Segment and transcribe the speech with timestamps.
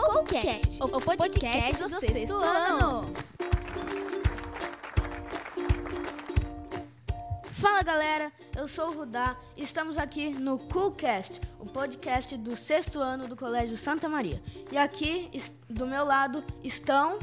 [0.00, 3.12] O podcast do sexto ano.
[7.50, 13.00] Fala galera, eu sou o Rudá e estamos aqui no Coolcast, o podcast do sexto
[13.00, 14.40] ano do Colégio Santa Maria.
[14.70, 15.28] E aqui,
[15.68, 17.18] do meu lado, estão.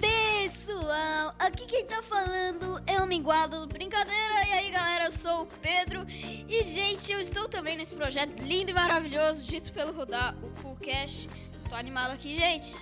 [0.00, 4.46] Pessoal, aqui quem tá falando é o Minguado Brincadeira.
[4.46, 6.06] E aí galera, eu sou o Pedro.
[6.08, 11.28] E gente, eu estou também nesse projeto lindo e maravilhoso, dito pelo Rudá, o Coolcast.
[11.68, 12.72] Tô animado aqui, gente.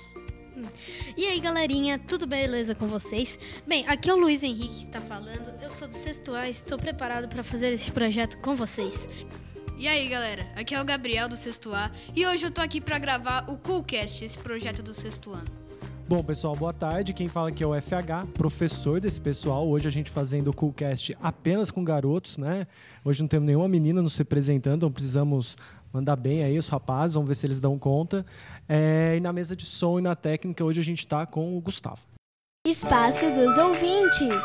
[1.16, 3.38] E aí, galerinha, tudo beleza com vocês?
[3.66, 5.52] Bem, aqui é o Luiz Henrique que tá falando.
[5.62, 9.08] Eu sou do sexto A e estou preparado para fazer esse projeto com vocês.
[9.78, 12.80] E aí, galera, aqui é o Gabriel do sexto A e hoje eu tô aqui
[12.80, 15.62] para gravar o Coolcast, esse projeto do sexto ano.
[16.08, 17.14] Bom, pessoal, boa tarde.
[17.14, 19.66] Quem fala aqui é o FH, professor desse pessoal.
[19.66, 22.66] Hoje a gente fazendo o Coolcast apenas com garotos, né?
[23.04, 25.56] Hoje não temos nenhuma menina nos representando, então precisamos
[25.92, 28.24] mandar bem aí os rapazes, vamos ver se eles dão conta.
[28.68, 31.60] É, e na mesa de som e na técnica, hoje a gente está com o
[31.60, 32.00] Gustavo.
[32.66, 34.44] Espaço dos ouvintes.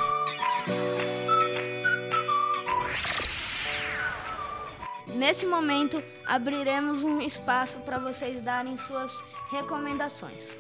[5.16, 9.12] Nesse momento, abriremos um espaço para vocês darem suas
[9.52, 10.60] recomendações.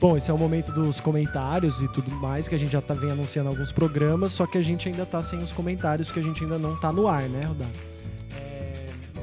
[0.00, 2.94] Bom, esse é o momento dos comentários e tudo mais, que a gente já está
[2.94, 6.22] vem anunciando alguns programas, só que a gente ainda está sem os comentários, porque a
[6.22, 7.68] gente ainda não está no ar, né, Rodar?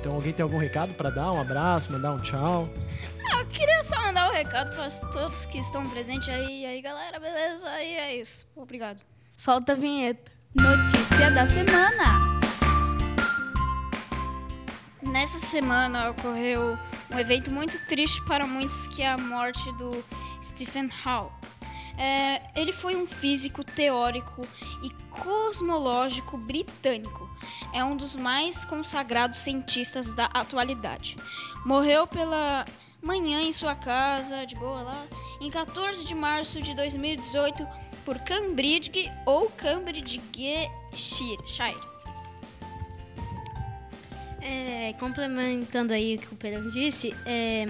[0.08, 1.34] Então, alguém tem algum recado para dar?
[1.34, 2.70] Um abraço, mandar um tchau?
[3.30, 6.62] Ah, eu queria só mandar um recado para todos que estão presentes aí.
[6.62, 7.68] E aí, galera, beleza?
[7.84, 8.48] E é isso.
[8.56, 9.04] Obrigado.
[9.38, 10.32] Solta a vinheta.
[10.56, 12.40] Notícia da semana.
[15.02, 16.80] Nessa semana ocorreu
[17.12, 20.02] um evento muito triste para muitos, que é a morte do
[20.42, 21.57] Stephen Hawking.
[21.98, 24.48] É, ele foi um físico teórico
[24.84, 27.28] e cosmológico britânico.
[27.74, 31.16] É um dos mais consagrados cientistas da atualidade.
[31.66, 32.66] Morreu pela
[33.02, 35.08] manhã em sua casa, de boa lá,
[35.42, 37.68] em 14 de março de 2018
[38.06, 40.70] por Cambridge ou Cambridgeshire.
[44.40, 47.66] É, complementando aí o que o Pedro disse, é,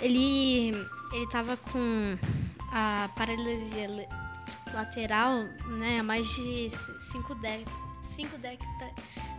[0.00, 0.74] ele
[1.12, 2.16] ele estava com
[2.72, 3.86] a paralisia
[4.72, 5.44] lateral,
[5.78, 6.70] né, há mais de
[7.12, 7.74] cinco décadas,
[8.08, 8.38] cinco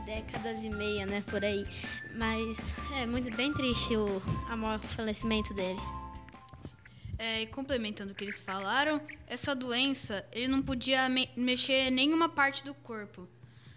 [0.06, 1.66] décadas e meia, né, por aí.
[2.16, 2.58] Mas
[2.94, 5.80] é muito bem triste o, o falecimento dele.
[7.18, 12.30] É, e complementando o que eles falaram, essa doença, ele não podia me mexer nenhuma
[12.30, 13.28] parte do corpo.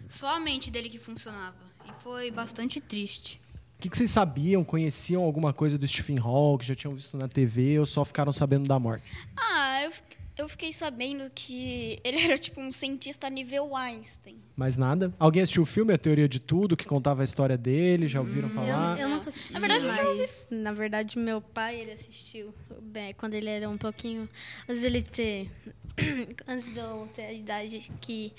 [0.07, 1.57] Só a mente dele que funcionava.
[1.85, 3.39] E foi bastante triste.
[3.77, 4.63] O que, que, vocês sabiam?
[4.63, 6.65] Conheciam alguma coisa do Stephen Hawking?
[6.65, 9.03] Já tinham visto na TV ou só ficaram sabendo da morte?
[9.37, 9.91] Ah, eu,
[10.35, 14.37] eu fiquei sabendo que ele era tipo um cientista nível Einstein.
[14.55, 15.13] Mais nada?
[15.19, 18.07] Alguém assistiu o filme A Teoria de Tudo, que contava a história dele?
[18.07, 18.99] Já ouviram hum, falar?
[18.99, 19.53] Eu, eu nunca assisti.
[19.53, 20.27] Na verdade, mas, eu já ouvi.
[20.49, 24.27] Na verdade, meu pai, ele assistiu bem, quando ele era um pouquinho...
[24.67, 25.51] Antes dele ter...
[26.47, 28.33] antes de eu ter a idade que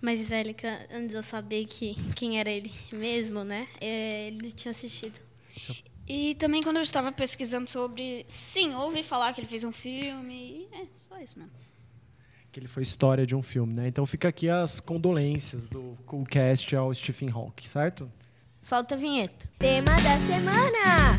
[0.00, 3.68] mais velha, que antes de eu saber que, quem era ele mesmo, né?
[3.80, 5.20] É, ele tinha assistido.
[6.08, 8.24] E também quando eu estava pesquisando sobre.
[8.28, 10.66] Sim, ouvi falar que ele fez um filme.
[10.72, 11.52] é, só isso mesmo.
[12.50, 13.88] Que ele foi história de um filme, né?
[13.88, 18.10] Então fica aqui as condolências do Coolcast ao Stephen Hawking, certo?
[18.62, 19.48] Solta a vinheta.
[19.58, 21.18] Tema da semana.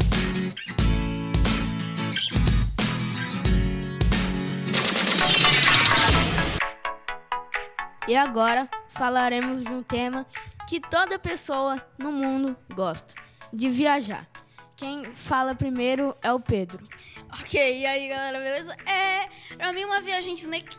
[8.09, 10.25] E agora falaremos de um tema
[10.67, 13.13] que toda pessoa no mundo gosta:
[13.53, 14.27] de viajar.
[14.75, 16.83] Quem fala primeiro é o Pedro.
[17.39, 18.73] Ok, e aí galera, beleza?
[18.87, 20.35] É, pra mim uma viagem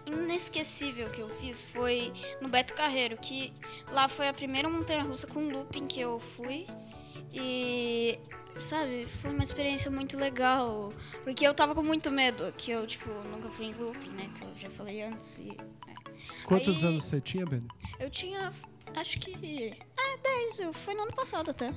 [0.07, 3.55] inesquecível que eu fiz foi no Beto Carreiro, que
[3.93, 6.67] lá foi a primeira montanha russa com looping que eu fui.
[7.33, 8.19] E,
[8.57, 10.93] sabe, foi uma experiência muito legal,
[11.23, 14.43] porque eu tava com muito medo, que eu, tipo, nunca fui em looping, né, que
[14.43, 15.57] eu já falei antes e
[16.45, 17.69] Quantos Aí, anos você tinha, Pedro?
[17.99, 18.53] Eu tinha,
[18.95, 19.75] acho que.
[19.97, 20.19] É,
[20.57, 20.77] 10.
[20.77, 21.73] Foi no ano passado até.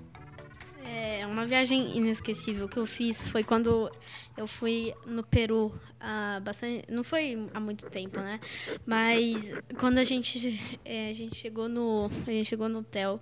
[0.86, 3.90] É, uma viagem inesquecível que eu fiz foi quando
[4.36, 8.40] eu fui no Peru há bastante, não foi há muito tempo, né?
[8.86, 13.22] Mas quando a gente é, a gente chegou no a gente chegou no hotel,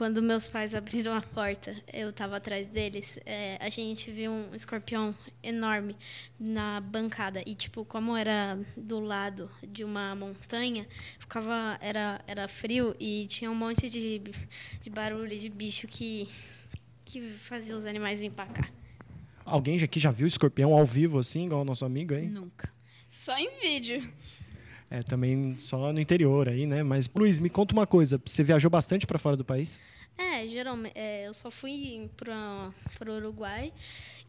[0.00, 4.54] quando meus pais abriram a porta, eu estava atrás deles, é, a gente viu um
[4.54, 5.94] escorpião enorme
[6.38, 7.42] na bancada.
[7.44, 10.88] E, tipo, como era do lado de uma montanha,
[11.18, 14.22] ficava era, era frio e tinha um monte de,
[14.80, 16.26] de barulho de bicho que,
[17.04, 18.70] que fazia os animais virem para cá.
[19.44, 22.26] Alguém aqui já viu escorpião ao vivo, assim, igual o nosso amigo aí?
[22.26, 22.72] Nunca.
[23.06, 24.02] Só em vídeo.
[24.90, 26.82] É, também só no interior aí, né?
[26.82, 28.20] Mas, Luiz, me conta uma coisa.
[28.26, 29.80] Você viajou bastante para fora do país?
[30.18, 32.72] É, geralmente, é, eu só fui para
[33.08, 33.72] o Uruguai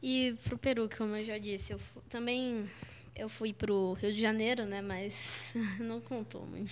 [0.04, 1.74] e para o Peru, como eu já disse.
[1.74, 2.66] Eu fu- também
[3.16, 4.82] eu fui para o Rio de Janeiro, né?
[4.82, 6.72] Mas não contou muito.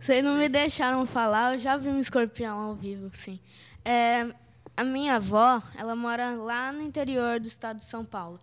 [0.00, 3.38] Vocês não me deixaram falar, eu já vi um escorpião ao vivo, sim.
[3.84, 4.34] É,
[4.76, 8.38] a minha avó, ela mora lá no interior do estado de São Paulo.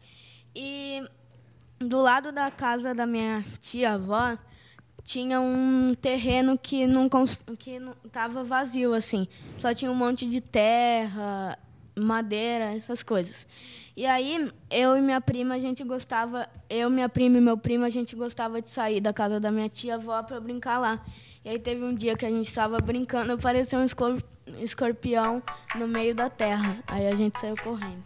[0.56, 1.04] E
[1.81, 4.38] do lado da casa da minha tia-avó,
[5.04, 7.10] tinha um terreno que não
[7.57, 9.28] que não tava vazio assim.
[9.57, 11.57] Só tinha um monte de terra,
[11.98, 13.48] madeira, essas coisas.
[13.95, 17.83] E aí eu e minha prima a gente gostava, eu, minha prima e meu primo
[17.83, 21.04] a gente gostava de sair da casa da minha tia avó para brincar lá.
[21.44, 24.22] E aí teve um dia que a gente estava brincando, apareceu um escor-
[24.60, 25.42] escorpião
[25.75, 26.78] no meio da terra.
[26.88, 28.04] Aí a gente saiu correndo.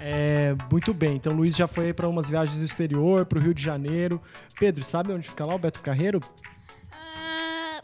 [0.00, 1.16] É, muito bem.
[1.16, 4.20] Então, Luiz já foi para umas viagens do exterior, para o Rio de Janeiro.
[4.58, 6.20] Pedro, sabe onde fica lá o Beto Carreiro?
[6.92, 7.82] Ah,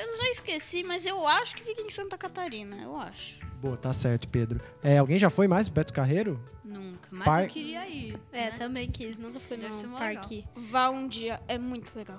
[0.00, 3.40] eu já esqueci, mas eu acho que fica em Santa Catarina, eu acho.
[3.62, 4.60] Boa, tá certo, Pedro.
[4.82, 6.42] É, alguém já foi mais pro Beto Carreiro?
[6.64, 8.18] Nunca, mas Par- eu queria ir.
[8.32, 8.54] É, né?
[8.58, 10.44] também quis, nunca fui Deve parque.
[10.56, 12.18] Vá um dia, é muito legal.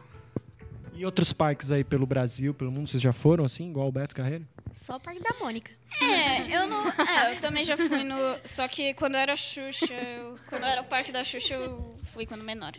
[0.96, 4.16] E outros parques aí pelo Brasil, pelo mundo, vocês já foram assim, igual o Beto
[4.16, 4.48] Carreiro?
[4.76, 5.72] Só o Parque da Mônica.
[6.02, 6.84] É, eu não.
[6.88, 8.16] É, eu também já fui no.
[8.44, 12.44] Só que quando era Xuxa, eu, quando era o parque da Xuxa, eu fui quando
[12.44, 12.74] menor.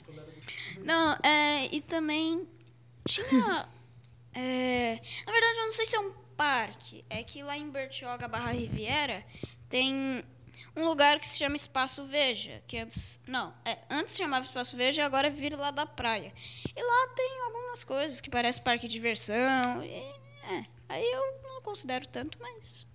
[0.83, 2.47] Não, é, e também
[3.07, 3.69] tinha.
[4.35, 7.05] é, na verdade, eu não sei se é um parque.
[7.09, 9.25] É que lá em Bertioga barra Riviera
[9.69, 10.25] tem
[10.77, 12.63] um lugar que se chama Espaço Veja.
[12.67, 13.21] Que antes.
[13.27, 16.33] Não, é, antes chamava Espaço Veja e agora vira lá da praia.
[16.75, 19.85] E lá tem algumas coisas que parece parque de diversão.
[19.85, 22.87] E, é, aí eu não considero tanto, mas.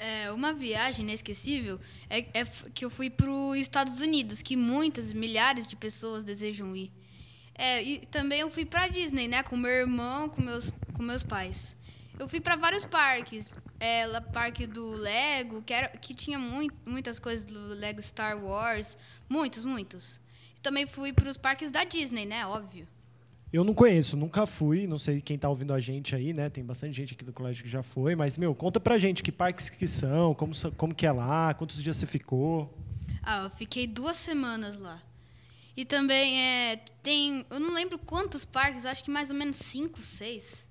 [0.00, 5.12] É, uma viagem inesquecível é, é que eu fui para os Estados Unidos, que muitas,
[5.12, 6.92] milhares de pessoas desejam ir.
[7.52, 11.24] É, e também eu fui para Disney, né, com meu irmão, com meus, com meus
[11.24, 11.76] pais.
[12.18, 16.70] Eu fui para vários parques, é, lá, parque do Lego, que, era, que tinha mui-
[16.84, 18.98] muitas coisas do Lego Star Wars,
[19.28, 20.20] muitos, muitos.
[20.56, 22.88] E também fui para os parques da Disney, né, óbvio.
[23.52, 26.50] Eu não conheço, nunca fui, não sei quem tá ouvindo a gente aí, né?
[26.50, 29.32] Tem bastante gente aqui do colégio que já foi, mas, meu, conta pra gente que
[29.32, 32.76] parques que são, como, como que é lá, quantos dias você ficou.
[33.22, 35.00] Ah, eu fiquei duas semanas lá.
[35.74, 37.46] E também é, tem.
[37.48, 40.67] Eu não lembro quantos parques, acho que mais ou menos cinco, seis.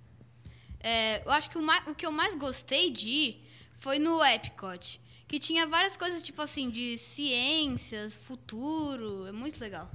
[0.80, 3.48] É, eu acho que o, o que eu mais gostei de ir
[3.80, 5.00] foi no Epcot.
[5.28, 9.28] Que tinha várias coisas, tipo assim, de ciências, futuro.
[9.28, 9.90] É muito legal.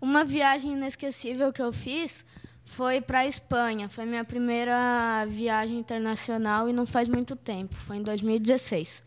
[0.00, 2.24] Uma viagem inesquecível que eu fiz
[2.64, 3.88] foi para a Espanha.
[3.88, 7.74] Foi minha primeira viagem internacional e não faz muito tempo.
[7.74, 9.02] Foi em 2016.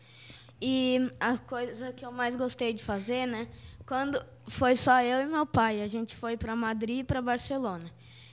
[0.60, 3.48] E a coisa que eu mais gostei de fazer, né?
[3.84, 7.90] Quando foi só eu e meu pai, a gente foi para Madrid e para Barcelona.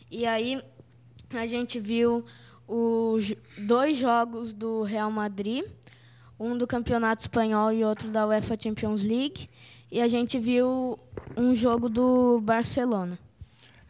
[0.09, 0.63] E aí
[1.37, 2.23] a gente viu
[2.67, 5.65] os dois jogos do Real Madrid,
[6.39, 9.49] um do Campeonato Espanhol e outro da UEFA Champions League.
[9.91, 10.97] E a gente viu
[11.37, 13.17] um jogo do Barcelona.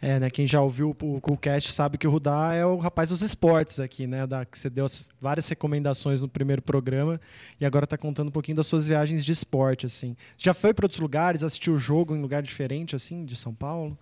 [0.01, 0.29] É, né?
[0.29, 4.05] Quem já ouviu o Coolcast sabe que o Rudá é o rapaz dos esportes aqui,
[4.05, 4.27] né?
[4.27, 7.21] Da, que você deu as- várias recomendações no primeiro programa
[7.57, 10.17] e agora tá contando um pouquinho das suas viagens de esporte, assim.
[10.37, 13.97] Já foi para outros lugares, assistiu o jogo em lugar diferente, assim, de São Paulo?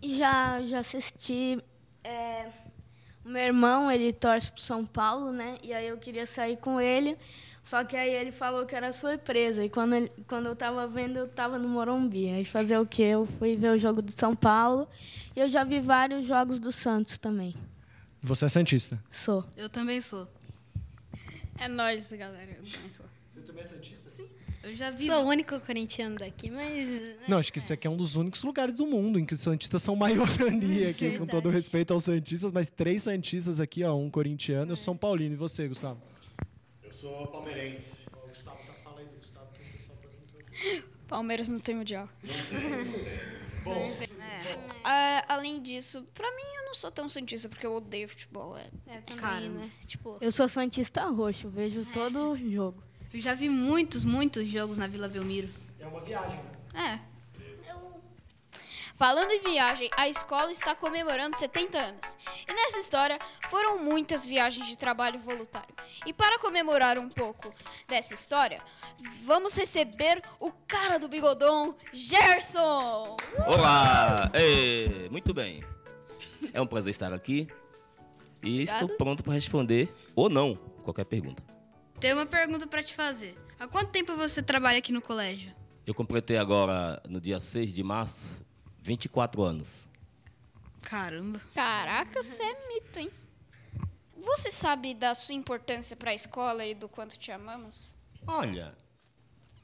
[0.00, 1.58] Já, já assisti.
[2.04, 2.46] é,
[3.24, 5.56] meu irmão, ele torce pro São Paulo, né?
[5.62, 7.16] E aí eu queria sair com ele.
[7.62, 9.64] Só que aí ele falou que era surpresa.
[9.64, 12.30] E quando, ele, quando eu tava vendo, eu tava no Morumbi.
[12.30, 13.02] Aí fazer o quê?
[13.02, 14.88] Eu fui ver o jogo do São Paulo.
[15.36, 17.54] E eu já vi vários jogos do Santos também.
[18.22, 19.02] Você é Santista.
[19.10, 19.44] Sou.
[19.56, 20.26] Eu também sou.
[21.58, 22.50] É nóis, galera.
[22.52, 23.06] Eu também sou.
[23.30, 24.10] Você também é Santista?
[24.10, 24.26] Sim.
[24.62, 25.06] Eu já vi.
[25.06, 27.16] Sou o único corintiano daqui, mas.
[27.26, 29.40] Não, acho que esse aqui é um dos únicos lugares do mundo em que os
[29.40, 34.10] Santistas são maioria aqui, com todo respeito aos Santistas, mas três Santistas aqui, ó, um
[34.10, 35.34] corintiano e eu sou São Paulino.
[35.34, 36.00] E você, Gustavo?
[36.82, 38.00] Eu sou palmeirense.
[41.08, 42.08] Palmeiras não tem mundial.
[44.82, 48.56] Ah, além disso, pra mim eu não sou tão cientista porque eu odeio futebol.
[48.56, 48.70] É.
[48.86, 49.70] É, também, né?
[49.86, 51.50] Tipo, Eu sou Santista Roxo.
[51.50, 52.82] Vejo todo jogo.
[53.12, 55.48] Eu já vi muitos, muitos jogos na Vila Belmiro.
[55.80, 56.38] É uma viagem?
[56.74, 57.10] É.
[58.94, 62.18] Falando em viagem, a escola está comemorando 70 anos.
[62.46, 65.74] E nessa história foram muitas viagens de trabalho voluntário.
[66.04, 67.50] E para comemorar um pouco
[67.88, 68.60] dessa história,
[69.24, 73.16] vamos receber o cara do bigodão, Gerson!
[73.46, 74.30] Olá!
[74.34, 75.64] Ê, muito bem.
[76.52, 77.48] É um prazer estar aqui
[78.42, 78.98] e estou Obrigado.
[78.98, 81.42] pronto para responder ou não qualquer pergunta.
[82.00, 83.36] Tem uma pergunta pra te fazer.
[83.58, 85.54] Há quanto tempo você trabalha aqui no colégio?
[85.86, 88.38] Eu completei agora, no dia 6 de março,
[88.82, 89.86] 24 anos.
[90.80, 91.40] Caramba.
[91.54, 93.10] Caraca, você é mito, hein?
[94.20, 97.96] você sabe da sua importância para a escola e do quanto te amamos?
[98.26, 98.74] Olha,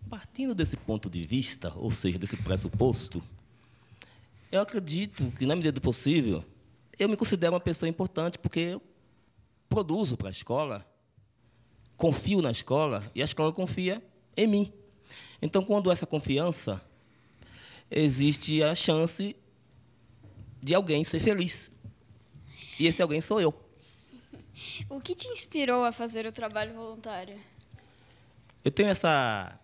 [0.08, 3.22] partindo desse ponto de vista, ou seja, desse pressuposto,
[4.50, 6.44] eu acredito que, na medida do possível,
[6.98, 8.82] eu me considero uma pessoa importante porque eu
[9.68, 10.86] produzo para a escola,
[11.96, 14.02] confio na escola e a escola confia
[14.36, 14.72] em mim.
[15.40, 16.80] Então, quando essa confiança,
[17.90, 19.36] existe a chance
[20.60, 21.70] de alguém ser feliz.
[22.78, 23.54] E esse alguém sou eu.
[24.88, 27.38] O que te inspirou a fazer o trabalho voluntário?
[28.64, 29.60] Eu tenho essa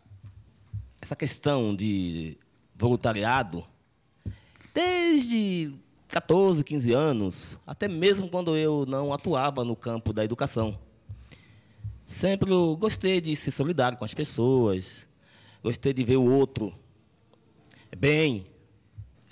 [1.01, 2.37] essa questão de
[2.77, 3.67] voluntariado
[4.73, 5.75] desde
[6.09, 10.79] 14, 15 anos, até mesmo quando eu não atuava no campo da educação.
[12.13, 15.09] Sempre gostei de ser solidário com as pessoas,
[15.63, 16.71] gostei de ver o outro
[17.97, 18.47] bem.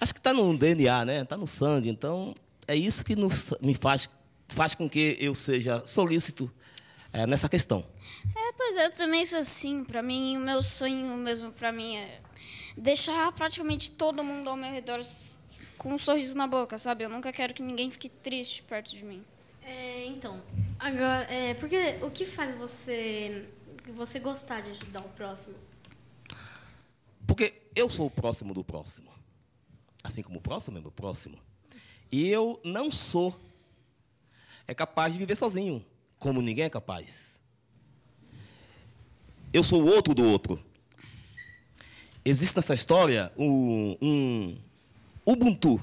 [0.00, 1.20] Acho que está no DNA, né?
[1.20, 1.90] Está no sangue.
[1.90, 2.34] Então
[2.66, 4.08] é isso que nos, me faz
[4.48, 6.50] faz com que eu seja solícito
[7.12, 7.84] é, nessa questão.
[8.34, 9.84] É, pois é, eu também sou assim.
[9.84, 12.22] Para mim, o meu sonho mesmo para mim é
[12.78, 15.00] deixar praticamente todo mundo ao meu redor
[15.76, 17.04] com um sorriso na boca, sabe?
[17.04, 19.22] Eu nunca quero que ninguém fique triste perto de mim.
[19.70, 20.42] É, então,
[20.80, 23.48] agora, é, porque o que faz você
[23.94, 25.54] você gostar de ajudar o próximo?
[27.24, 29.12] Porque eu sou o próximo do próximo.
[30.02, 31.38] Assim como o próximo é meu próximo.
[32.10, 33.40] E eu não sou
[34.66, 35.84] é capaz de viver sozinho,
[36.18, 37.38] como ninguém é capaz.
[39.52, 40.60] Eu sou o outro do outro.
[42.24, 44.58] Existe nessa história um, um
[45.24, 45.80] Ubuntu,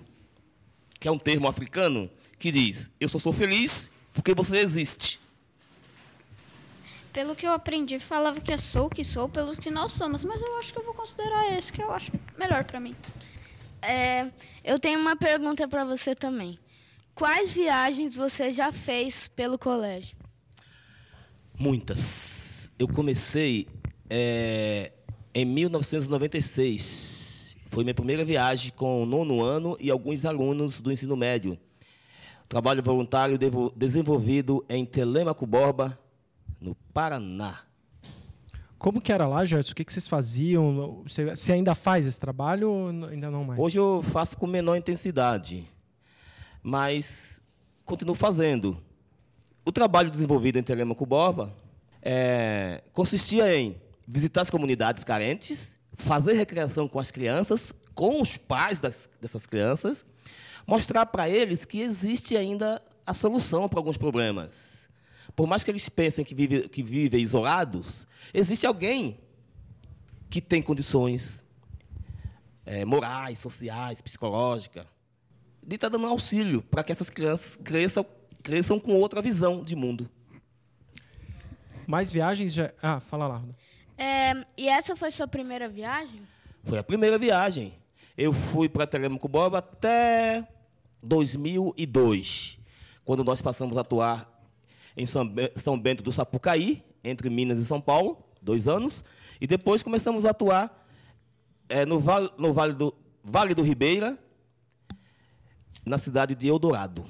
[0.99, 5.19] que é um termo africano que diz: Eu só sou feliz porque você existe.
[7.13, 10.23] Pelo que eu aprendi, falava que é sou o que sou pelo que nós somos,
[10.23, 12.95] mas eu acho que eu vou considerar esse que eu acho melhor para mim.
[13.81, 14.27] É,
[14.63, 16.59] eu tenho uma pergunta para você também.
[17.15, 20.15] Quais viagens você já fez pelo colégio?
[21.57, 22.71] Muitas.
[22.77, 23.67] Eu comecei
[24.07, 24.91] é,
[25.33, 27.16] em 1996.
[27.67, 31.59] Foi minha primeira viagem com o nono ano e alguns alunos do ensino médio.
[32.47, 33.38] Trabalho voluntário
[33.75, 36.00] desenvolvido em Telemaco Borba,
[36.62, 37.59] no Paraná.
[38.77, 39.74] Como que era lá, Gerson?
[39.74, 41.03] O que, que vocês faziam?
[41.05, 43.59] Você, você ainda faz esse trabalho ou ainda não mais?
[43.59, 45.67] Hoje eu faço com menor intensidade,
[46.63, 47.41] mas
[47.83, 48.81] continuo fazendo.
[49.65, 51.53] O trabalho desenvolvido em Telemaco Borba
[52.01, 53.75] é, consistia em
[54.07, 60.05] visitar as comunidades carentes, fazer recreação com as crianças, com os pais das, dessas crianças,
[60.65, 64.87] mostrar para eles que existe ainda a solução para alguns problemas.
[65.35, 69.19] Por mais que eles pensem que vivem que vive isolados, existe alguém
[70.29, 71.45] que tem condições
[72.65, 74.85] é, morais, sociais, psicológicas,
[75.65, 78.05] de estar tá dando auxílio para que essas crianças cresçam,
[78.43, 80.09] cresçam com outra visão de mundo.
[81.85, 82.71] Mais viagens já.
[82.81, 83.43] Ah, fala lá.
[83.97, 86.21] É, e essa foi sua primeira viagem?
[86.63, 87.73] Foi a primeira viagem.
[88.17, 90.47] Eu fui para Telemaco Boba até
[91.01, 92.59] 2002,
[93.03, 94.29] quando nós passamos a atuar
[94.95, 99.03] em São Bento do Sapucaí, entre Minas e São Paulo, dois anos,
[99.39, 100.85] e depois começamos a atuar
[101.69, 104.17] é, no, vale, no vale, do, vale do Ribeira,
[105.85, 107.05] na cidade de Eldorado.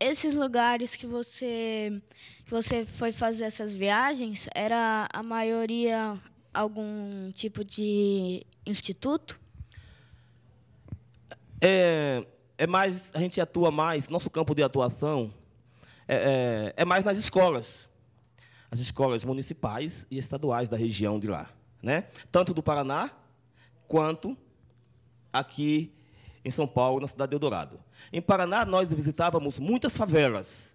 [0.00, 2.00] Esses lugares que você
[2.44, 6.18] que você foi fazer essas viagens, era a maioria
[6.54, 9.38] algum tipo de instituto?
[11.60, 12.24] É,
[12.56, 15.32] é mais, a gente atua mais, nosso campo de atuação
[16.06, 17.90] é, é, é mais nas escolas.
[18.70, 21.50] As escolas municipais e estaduais da região de lá.
[21.82, 22.06] Né?
[22.32, 23.10] Tanto do Paraná,
[23.86, 24.36] quanto
[25.32, 25.92] aqui
[26.48, 27.78] em São Paulo, na cidade de Eldorado.
[28.12, 30.74] Em Paraná, nós visitávamos muitas favelas,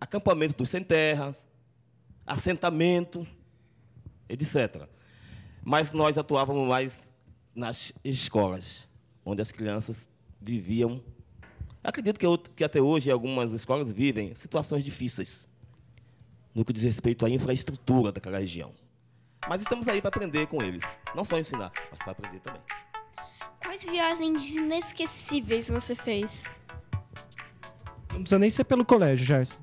[0.00, 1.44] acampamento dos sem terras,
[2.26, 3.26] assentamento,
[4.28, 4.88] etc.
[5.62, 7.00] Mas nós atuávamos mais
[7.54, 8.88] nas escolas,
[9.24, 10.08] onde as crianças
[10.40, 11.02] viviam.
[11.84, 15.46] Acredito que, eu, que até hoje algumas escolas vivem situações difíceis
[16.54, 18.72] no que diz respeito à infraestrutura daquela região.
[19.46, 20.82] Mas estamos aí para aprender com eles.
[21.14, 22.62] Não só ensinar, mas para aprender também.
[23.76, 26.44] Quais viagens inesquecíveis você fez?
[28.10, 29.58] Não precisa nem ser pelo colégio, Gerson.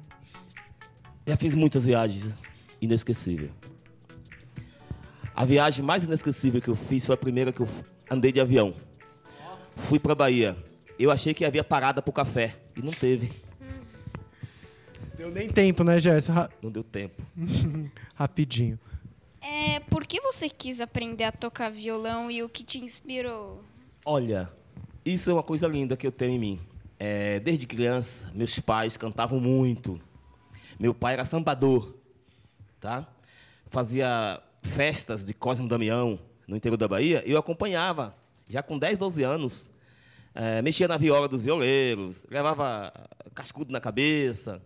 [1.25, 2.29] Já fiz muitas viagens
[2.79, 3.49] inesquecíveis.
[5.33, 7.67] A viagem mais inesquecível que eu fiz foi a primeira que eu
[8.07, 8.75] andei de avião.
[9.89, 10.55] Fui para Bahia.
[10.99, 13.31] Eu achei que havia parada para o café e não teve.
[15.17, 16.33] Deu nem tempo, né, Gerson?
[16.33, 17.19] Ra não deu tempo.
[18.13, 18.79] Rapidinho.
[19.41, 23.72] É, por que você quis aprender a tocar violão e o que te inspirou?
[24.05, 24.51] Olha,
[25.05, 26.59] isso é uma coisa linda que eu tenho em mim.
[26.99, 29.97] É, desde criança, meus pais cantavam muito.
[30.77, 31.95] Meu pai era sambador,
[32.81, 33.07] tá?
[33.69, 38.13] Fazia festas de Cosmo Damião no interior da Bahia eu acompanhava,
[38.49, 39.71] já com 10, 12 anos.
[40.35, 42.91] É, mexia na viola dos violeiros, levava
[43.33, 44.61] cascudo na cabeça.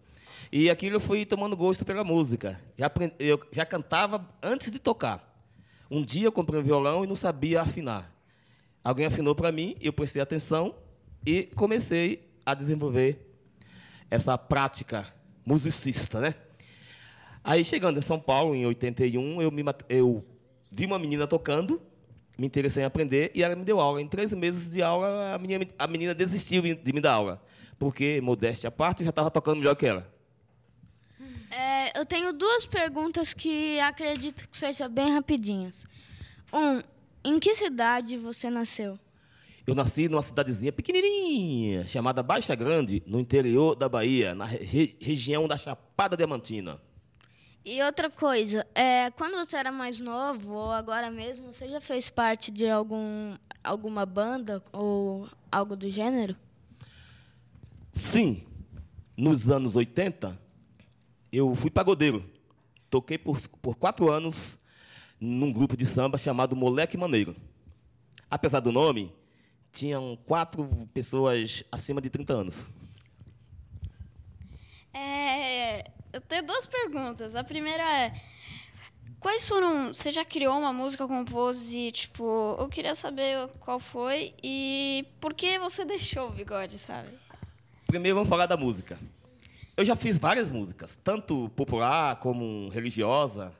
[0.51, 2.59] E aquilo eu fui tomando gosto pela música.
[2.75, 5.23] Já eu já cantava antes de tocar.
[5.91, 8.16] Um dia eu comprei um violão e não sabia afinar.
[8.87, 10.73] Alguém afinou para mim, eu prestei atenção
[11.25, 13.19] e comecei a desenvolver
[14.09, 15.13] essa prática
[15.45, 16.33] musicista, né?
[17.43, 20.25] Aí chegando em São Paulo em 81, eu me eu
[20.71, 21.81] vi uma menina tocando,
[22.37, 24.01] me interessei em aprender e ela me deu aula.
[24.01, 27.43] Em três meses de aula, a menina, a menina desistiu de me dar aula,
[27.77, 30.09] porque modéstia à parte, eu já estava tocando melhor que ela.
[31.51, 35.85] É, eu tenho duas perguntas que acredito que sejam bem rapidinhas.
[36.53, 36.96] Um,
[37.27, 38.97] em que cidade você nasceu?
[39.65, 45.45] Eu nasci numa cidadezinha pequenininha, chamada Baixa Grande, no interior da Bahia, na re região
[45.45, 46.81] da Chapada Diamantina.
[47.65, 52.09] E outra coisa, é, quando você era mais novo, ou agora mesmo, você já fez
[52.09, 56.33] parte de algum, alguma banda ou algo do gênero?
[57.91, 58.41] Sim.
[59.17, 60.39] Nos anos 80,
[61.29, 62.23] eu fui pagodeiro.
[62.89, 64.57] Toquei por, por quatro anos
[65.19, 67.35] num grupo de samba chamado Moleque Maneiro.
[68.29, 69.13] Apesar do nome,
[69.71, 72.67] tinham quatro pessoas acima de 30 anos.
[74.93, 77.35] É, eu tenho duas perguntas.
[77.35, 78.13] A primeira é:
[79.19, 79.93] quais foram.
[79.93, 85.33] Você já criou uma música, compôs e, tipo, eu queria saber qual foi e por
[85.33, 87.09] que você deixou o bigode, sabe?
[87.85, 88.97] Primeiro vamos falar da música.
[89.75, 93.53] Eu já fiz várias músicas, tanto popular como religiosa.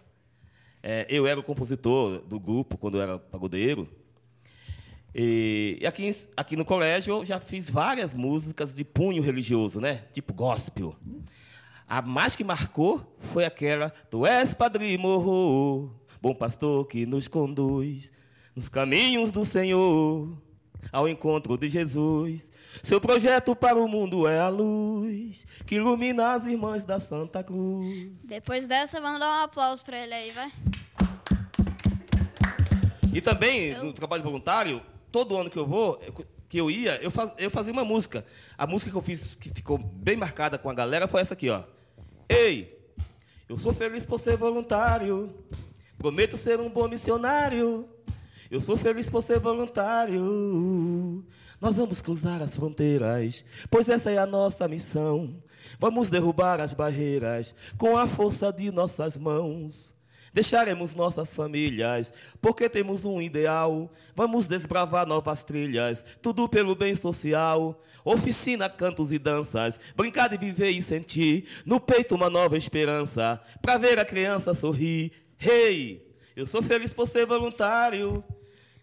[0.89, 3.89] É, eu era o compositor do grupo quando eu era pagodeiro.
[5.13, 10.05] E aqui, aqui no colégio eu já fiz várias músicas de punho religioso, né?
[10.13, 10.95] Tipo gospel.
[11.85, 18.13] A mais que marcou foi aquela Tu és Padre Morro, bom pastor que nos conduz
[18.55, 20.41] nos caminhos do Senhor,
[20.91, 22.45] ao encontro de Jesus.
[22.83, 28.23] Seu projeto para o mundo é a luz que ilumina as irmãs da Santa Cruz.
[28.25, 30.51] Depois dessa, vamos dar um aplauso para ele aí, vai.
[33.13, 35.99] E também, no trabalho voluntário, todo ano que eu vou,
[36.47, 38.25] que eu ia, eu, faz, eu fazia uma música.
[38.57, 41.49] A música que eu fiz, que ficou bem marcada com a galera, foi essa aqui,
[41.49, 41.63] ó.
[42.29, 42.77] Ei,
[43.49, 45.33] eu sou feliz por ser voluntário,
[45.97, 47.89] prometo ser um bom missionário.
[48.49, 51.25] Eu sou feliz por ser voluntário.
[51.59, 55.41] Nós vamos cruzar as fronteiras, pois essa é a nossa missão.
[55.79, 59.95] Vamos derrubar as barreiras com a força de nossas mãos.
[60.33, 63.91] Deixaremos nossas famílias, porque temos um ideal.
[64.15, 67.81] Vamos desbravar novas trilhas, tudo pelo bem social.
[68.05, 71.47] Oficina, cantos e danças, brincar de viver e sentir.
[71.65, 75.11] No peito uma nova esperança, pra ver a criança sorrir.
[75.39, 78.23] Hey, eu sou feliz por ser voluntário.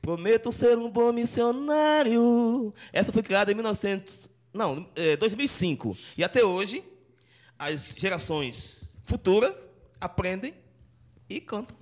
[0.05, 2.75] Prometo ser um bom missionário.
[2.93, 5.97] Essa foi criada em 1900, não, é, 2005.
[6.19, 6.85] E até hoje,
[7.59, 9.67] as gerações futuras
[9.99, 10.53] aprendem
[11.27, 11.75] e cantam.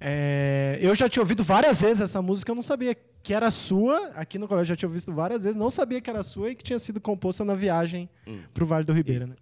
[0.00, 4.12] É, eu já tinha ouvido várias vezes essa música, eu não sabia que era sua.
[4.14, 6.62] Aqui no colégio já tinha ouvido várias vezes, não sabia que era sua e que
[6.62, 8.42] tinha sido composta na viagem hum.
[8.54, 9.26] para o Vale do Ribeira.
[9.26, 9.34] Né?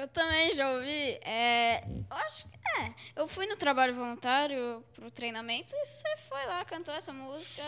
[0.00, 1.18] Eu também já ouvi.
[1.22, 2.94] É, eu acho que é.
[3.16, 7.62] Eu fui no trabalho voluntário pro treinamento e você foi lá, cantou essa música.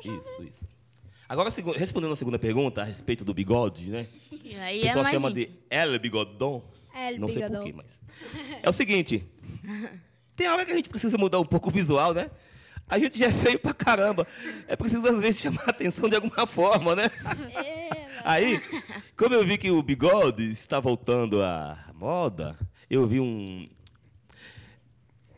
[0.00, 0.48] isso, ouvi.
[0.48, 0.64] isso.
[1.28, 4.06] Agora, respondendo a segunda pergunta a respeito do bigode, né?
[4.30, 5.46] E aí o pessoal é chama íntimo.
[5.46, 6.62] de El Bigodon.
[6.94, 7.62] El Não sei Bigodon.
[7.62, 8.04] porquê, mas.
[8.62, 9.26] É o seguinte.
[10.36, 12.30] Tem hora que a gente precisa mudar um pouco o visual, né?
[12.88, 14.26] A gente já é feio pra caramba.
[14.68, 17.10] É preciso, às vezes, chamar a atenção de alguma forma, né?
[18.24, 18.60] Aí,
[19.16, 22.58] como eu vi que o bigode está voltando à moda,
[22.90, 23.66] eu vi um,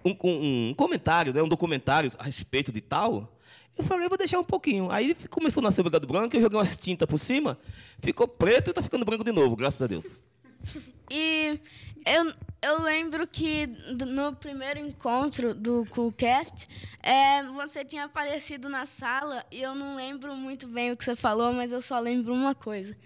[0.04, 3.30] um, um- um comentário, né, um documentário a respeito de tal.
[3.76, 4.90] Eu falei, eu vou deixar um pouquinho.
[4.90, 7.58] Aí começou a nascer o bigode branco, eu joguei umas tintas por cima,
[8.00, 10.06] ficou preto e está ficando branco de novo, graças a Deus.
[11.10, 11.58] E
[12.06, 13.66] eu, eu lembro que
[14.06, 16.66] no primeiro encontro do Coolcast,
[17.02, 21.16] é, você tinha aparecido na sala e eu não lembro muito bem o que você
[21.16, 22.96] falou, mas eu só lembro uma coisa.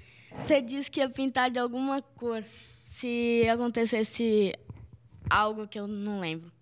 [0.44, 2.44] Você disse que ia pintar de alguma cor
[2.84, 4.54] se acontecesse
[5.28, 6.52] algo que eu não lembro.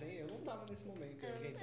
[0.00, 1.10] Eu não estava nesse momento.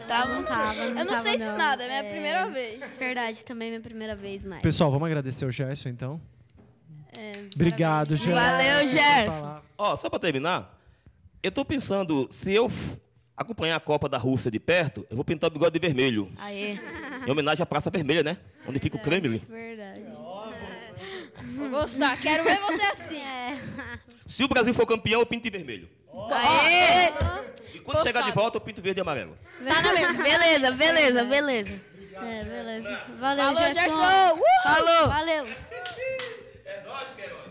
[0.07, 0.33] Tava?
[0.35, 1.57] Não tava, não Eu não tava, sei de não.
[1.57, 2.97] nada, é minha É, primeira vez.
[2.97, 4.61] Verdade, também é minha primeira vez, mas.
[4.61, 6.21] Pessoal, vamos agradecer o Gerson, então.
[7.15, 8.33] É, Obrigado, Gerson.
[8.33, 9.61] Valeu, Gerson.
[9.77, 10.77] Ó, só para terminar,
[11.43, 12.71] eu estou pensando, se eu
[13.35, 16.31] acompanhar a Copa da Rússia de perto, eu vou pintar o bigode de vermelho.
[16.37, 16.79] Aê.
[17.25, 18.37] Em homenagem à Praça Vermelha, né?
[18.67, 19.41] Onde fica o Kremlin.
[19.47, 20.05] Verdade.
[21.55, 22.17] Vou gostar.
[22.19, 23.21] Quero ver você assim.
[24.25, 25.87] Se o Brasil for campeão, eu pinto de vermelho.
[26.31, 27.09] Aê!
[27.75, 29.37] E quando chegar de volta, eu pinto verde e amarelo.
[29.65, 30.23] Tá na mesma.
[30.23, 31.81] Beleza, beleza, beleza.
[32.15, 33.05] É, beleza.
[33.19, 33.79] Valeu, Falou, Gerson.
[33.79, 34.33] Gerson!
[34.33, 34.63] Uh!
[34.63, 35.07] Falou!
[35.07, 35.45] Valeu.
[36.69, 37.47] É nóis, Queiroz.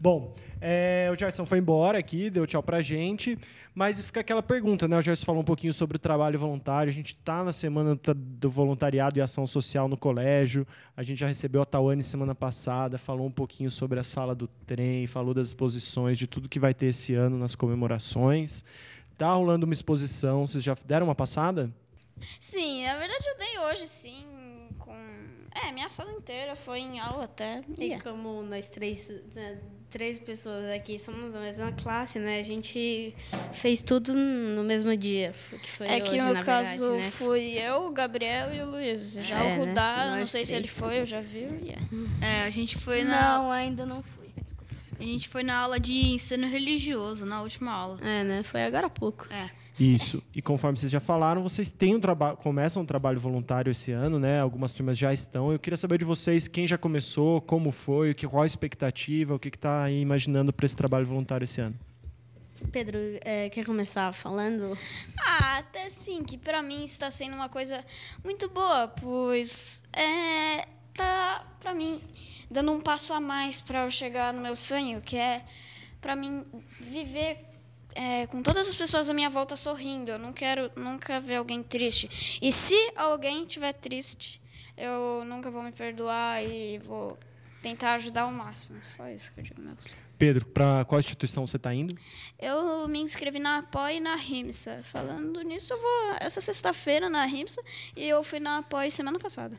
[0.00, 3.38] Bom, é, o Gerson foi embora aqui, deu tchau pra gente,
[3.74, 4.96] mas fica aquela pergunta, né?
[4.96, 6.88] O Gerson falou um pouquinho sobre o trabalho voluntário.
[6.88, 10.66] A gente está na semana do voluntariado e ação social no colégio.
[10.96, 14.48] A gente já recebeu a Tawane semana passada, falou um pouquinho sobre a sala do
[14.66, 18.64] trem, falou das exposições, de tudo que vai ter esse ano nas comemorações.
[19.18, 21.70] Tá rolando uma exposição, vocês já deram uma passada?
[22.40, 24.24] Sim, na verdade eu dei hoje, sim,
[24.78, 24.94] com...
[25.54, 27.60] É, minha sala inteira foi em aula até.
[27.76, 28.04] E Yeah.
[28.04, 29.58] como nós três, né,
[29.90, 32.38] três pessoas aqui somos da mesma classe, né?
[32.38, 33.12] A gente
[33.52, 37.10] fez tudo no mesmo dia, que foi É que hoje, no na caso verdade, né?
[37.10, 39.14] fui eu, o Gabriel e o Luiz.
[39.14, 39.56] Já É, o né?
[39.70, 40.78] Rudá, não Nós sei se ele três.
[40.78, 41.38] foi, eu já vi.
[41.62, 41.82] Yeah.
[42.22, 44.17] É, a gente foi na, Não, ainda não fui.
[44.98, 48.00] A gente foi na aula de ensino religioso, na última aula.
[48.02, 48.42] É, né?
[48.42, 49.26] Foi agora há pouco.
[49.32, 49.50] É.
[49.78, 50.22] Isso.
[50.34, 54.18] E conforme vocês já falaram, vocês têm um trabalho, começam um trabalho voluntário esse ano,
[54.18, 54.40] né?
[54.40, 55.52] Algumas turmas já estão.
[55.52, 59.34] Eu queria saber de vocês quem já começou, como foi, o que, qual a expectativa,
[59.34, 61.76] o que está aí imaginando para esse trabalho voluntário esse ano.
[62.72, 64.76] Pedro, é, quer começar falando?
[65.16, 67.84] Ah, até sim, que pra mim está sendo uma coisa
[68.24, 70.66] muito boa, pois é,
[70.98, 72.02] tá pra mim
[72.50, 75.44] dando um passo a mais para eu chegar no meu sonho, que é
[76.00, 76.44] pra mim
[76.80, 77.38] viver
[77.94, 80.10] é, com todas as pessoas à minha volta sorrindo.
[80.10, 82.38] Eu não quero nunca ver alguém triste.
[82.42, 84.40] E se alguém estiver triste,
[84.76, 87.18] eu nunca vou me perdoar e vou
[87.62, 88.78] tentar ajudar ao máximo.
[88.82, 89.78] Só isso que eu digo mesmo.
[90.16, 91.96] Pedro, para qual instituição você está indo?
[92.40, 94.80] Eu me inscrevi na APOI e na RIMSA.
[94.82, 97.62] Falando nisso, eu vou essa sexta-feira na RIMSA
[97.94, 99.56] e eu fui na APOI semana passada.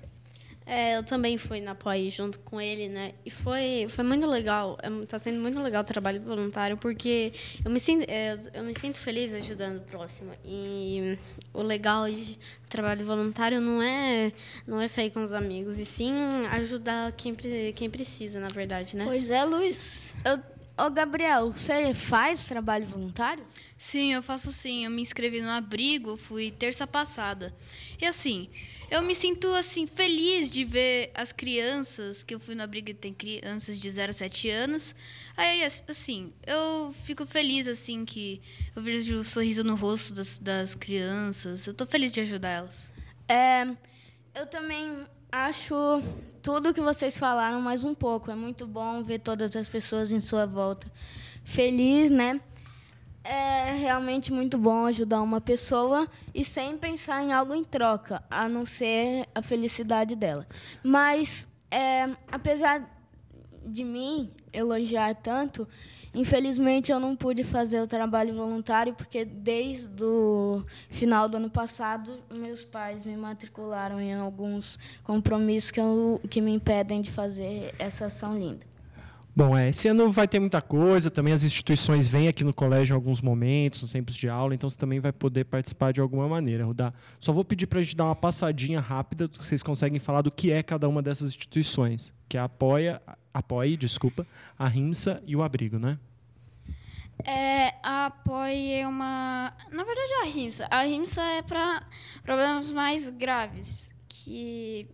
[0.69, 3.13] É, eu também fui na POI junto com ele, né?
[3.25, 4.77] E foi, foi muito legal.
[4.83, 7.33] É, tá sendo muito legal o trabalho voluntário, porque
[7.65, 10.31] eu me sinto, é, eu me sinto feliz ajudando o próximo.
[10.45, 11.17] E
[11.51, 12.37] o legal de
[12.69, 14.31] trabalho voluntário não é,
[14.67, 16.13] não é sair com os amigos, e sim
[16.51, 17.35] ajudar quem,
[17.73, 19.05] quem precisa, na verdade, né?
[19.05, 20.21] Pois é, Luiz.
[20.23, 20.39] Eu,
[20.85, 23.43] ô, Gabriel, você faz trabalho voluntário?
[23.75, 24.85] Sim, eu faço sim.
[24.85, 27.55] Eu me inscrevi no abrigo, fui terça passada.
[27.99, 28.47] E assim,
[28.89, 32.93] eu me sinto assim feliz de ver as crianças, que eu fui no abrigo e
[32.93, 34.95] tem crianças de 0 a 7 anos.
[35.37, 38.41] Aí assim, eu fico feliz assim que
[38.75, 41.67] eu vejo o sorriso no rosto das, das crianças.
[41.67, 42.91] Eu tô feliz de ajudar elas.
[43.27, 43.67] É,
[44.33, 45.75] eu também acho
[46.41, 48.31] tudo que vocês falaram mais um pouco.
[48.31, 50.91] É muito bom ver todas as pessoas em sua volta
[51.43, 52.39] feliz, né?
[53.23, 58.47] É realmente muito bom ajudar uma pessoa e sem pensar em algo em troca, a
[58.47, 60.47] não ser a felicidade dela.
[60.83, 62.89] Mas, é, apesar
[63.65, 65.67] de mim elogiar tanto,
[66.13, 72.19] infelizmente eu não pude fazer o trabalho voluntário porque desde o final do ano passado
[72.31, 78.05] meus pais me matricularam em alguns compromissos que, eu, que me impedem de fazer essa
[78.05, 78.68] ação linda.
[79.35, 82.93] Bom, é, esse ano vai ter muita coisa, também as instituições vêm aqui no colégio
[82.93, 86.27] em alguns momentos, nos tempos de aula, então você também vai poder participar de alguma
[86.27, 86.91] maneira, Rudá.
[87.19, 90.51] Só vou pedir para a gente dar uma passadinha rápida, vocês conseguem falar do que
[90.51, 95.79] é cada uma dessas instituições, que é a Apoia, desculpa, a RIMSA e o Abrigo,
[95.79, 95.97] né?
[97.25, 99.53] É, a APOI é uma.
[99.71, 100.67] Na verdade, a RIMSA.
[100.71, 101.83] A RIMSA é para
[102.23, 104.87] problemas mais graves, que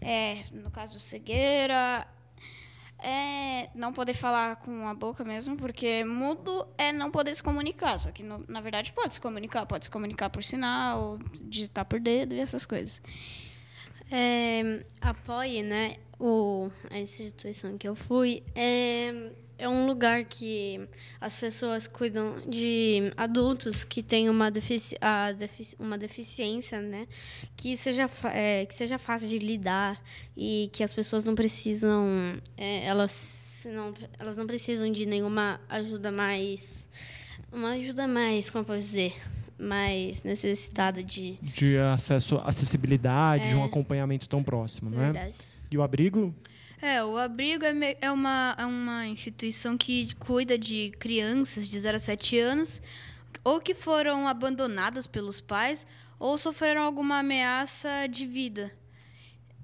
[0.00, 2.06] é, no caso, cegueira,
[3.08, 7.98] é não poder falar com a boca mesmo, porque mudo é não poder se comunicar.
[7.98, 9.64] Só que, no- na verdade, pode se comunicar.
[9.64, 13.00] Pode se comunicar por sinal, digitar por dedo e essas coisas.
[14.10, 15.96] É, apoie, né?
[16.18, 19.12] O, a instituição que eu fui é,
[19.58, 20.88] é um lugar que
[21.20, 27.06] as pessoas cuidam de adultos que têm uma, defici a defici uma deficiência, né?
[27.56, 30.02] Que seja, é, que seja fácil de lidar
[30.36, 32.06] e que as pessoas não precisam.
[32.56, 36.88] é, elas, não, elas não precisam de nenhuma ajuda mais.
[37.52, 39.14] Uma ajuda mais, como eu posso dizer?
[39.58, 41.38] Mais necessitada de.
[41.42, 43.66] De acesso, acessibilidade, de um É.
[43.66, 45.12] acompanhamento tão próximo, não é?
[45.12, 45.36] Verdade.
[45.70, 46.34] E o Abrigo?
[46.80, 51.80] É, o abrigo é, me- é uma, é uma instituição que cuida de crianças de
[51.80, 52.82] 0 a 7 anos,
[53.42, 55.86] ou que foram abandonadas pelos pais,
[56.18, 58.70] ou sofreram alguma ameaça de vida.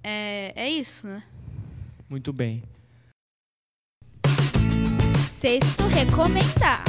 [0.03, 1.23] É, é isso, né?
[2.09, 2.63] Muito bem.
[5.39, 6.83] Sexto recomendar.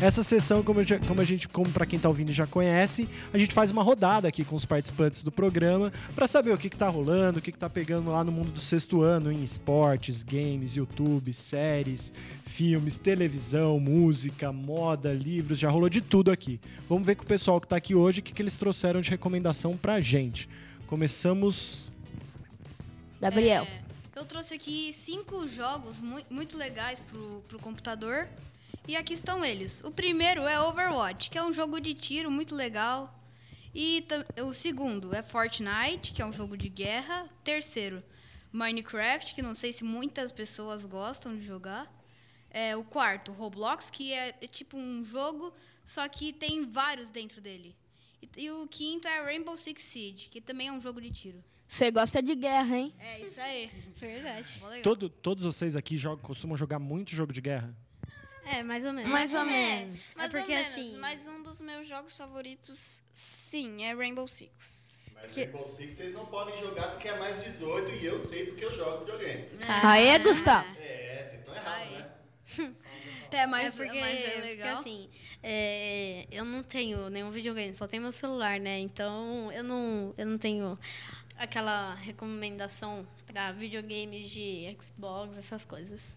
[0.00, 3.38] Essa sessão, como, já, como a gente, como para quem tá ouvindo já conhece, a
[3.38, 6.76] gente faz uma rodada aqui com os participantes do programa para saber o que, que
[6.76, 10.22] tá rolando, o que, que tá pegando lá no mundo do sexto ano, em esportes,
[10.22, 12.12] games, YouTube, séries,
[12.44, 16.60] filmes, televisão, música, moda, livros, já rolou de tudo aqui.
[16.88, 19.10] Vamos ver com o pessoal que tá aqui hoje o que, que eles trouxeram de
[19.10, 20.48] recomendação pra gente.
[20.86, 21.90] Começamos.
[23.20, 23.64] Gabriel.
[23.64, 23.80] É,
[24.14, 28.28] eu trouxe aqui cinco jogos mu muito legais pro, pro computador.
[28.88, 29.84] E aqui estão eles.
[29.84, 33.22] O primeiro é Overwatch, que é um jogo de tiro muito legal.
[33.74, 34.02] E
[34.42, 37.28] o segundo é Fortnite, que é um jogo de guerra.
[37.44, 38.02] Terceiro,
[38.50, 41.86] Minecraft, que não sei se muitas pessoas gostam de jogar.
[42.48, 45.52] É, o quarto, Roblox, que é, é tipo um jogo,
[45.84, 47.76] só que tem vários dentro dele.
[48.22, 51.44] E, e, o quinto é Rainbow Six Siege, que também é um jogo de tiro.
[51.68, 52.94] Você gosta de guerra, hein?
[52.98, 53.70] É, isso aí.
[54.00, 54.62] Verdade.
[54.82, 57.76] Todo, todos vocês aqui jogam, costumam jogar muito jogo de guerra?
[58.50, 59.10] É, mais ou menos.
[59.10, 60.00] Mais ou menos.
[60.14, 60.70] É, mais é porque, ou menos.
[60.70, 65.10] assim, Mas um dos meus jogos favoritos, sim, é Rainbow Six.
[65.14, 68.64] Mas Rainbow Six vocês não podem jogar porque é mais 18 e eu sei porque
[68.64, 69.44] eu jogo videogame.
[69.84, 70.66] Aê, Gustavo.
[70.78, 72.74] É, vocês estão errados, né?
[73.26, 74.78] Até mais, é porque, mais é porque, legal.
[74.78, 75.10] assim,
[75.42, 78.78] é, eu não tenho nenhum videogame, só tenho meu celular, né?
[78.78, 80.78] Então eu não, eu não tenho
[81.36, 86.16] aquela recomendação para videogames de Xbox, essas coisas.